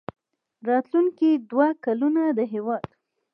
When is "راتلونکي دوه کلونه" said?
0.69-2.21